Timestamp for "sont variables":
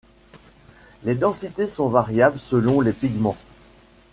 1.67-2.39